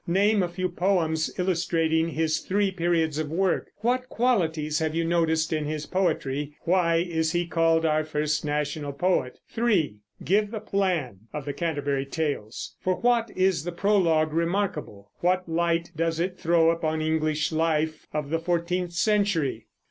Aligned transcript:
Name 0.07 0.41
a 0.41 0.47
few 0.47 0.67
poems 0.67 1.29
illustrating 1.37 2.07
his 2.09 2.39
three 2.39 2.71
periods 2.71 3.19
of 3.19 3.29
work. 3.29 3.67
What 3.81 4.09
qualities 4.09 4.79
have 4.79 4.95
you 4.95 5.05
noticed 5.05 5.53
in 5.53 5.65
his 5.65 5.85
poetry? 5.85 6.57
Why 6.61 6.95
is 6.95 7.33
he 7.33 7.45
called 7.45 7.85
our 7.85 8.03
first 8.03 8.43
national 8.43 8.93
poet? 8.93 9.37
3. 9.49 9.97
Give 10.23 10.49
the 10.49 10.59
plan 10.59 11.27
of 11.31 11.45
the 11.45 11.53
Canterbury 11.53 12.07
Tales. 12.07 12.75
For 12.81 12.95
what 12.95 13.29
is 13.35 13.63
the 13.63 13.71
Prologue 13.71 14.33
remarkable? 14.33 15.11
What 15.19 15.47
light 15.47 15.91
does 15.95 16.19
it 16.19 16.35
throw 16.35 16.71
upon 16.71 17.03
English 17.03 17.51
life 17.51 18.07
of 18.11 18.31
the 18.31 18.39
fourteenth 18.39 18.93
century? 18.93 19.67